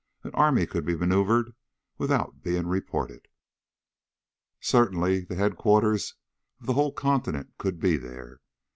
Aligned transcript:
An 0.23 0.31
army 0.33 0.65
could 0.65 0.83
be 0.83 0.95
maneuvered 0.97 1.53
without 1.99 2.41
being 2.41 2.65
reported. 2.65 3.27
Certainly 4.59 5.25
the 5.25 5.35
headquarters 5.35 6.15
for 6.59 6.65
the 6.65 6.73
whole 6.73 6.91
continent 6.91 7.53
could 7.59 7.79
be 7.79 7.97
there. 7.97 8.39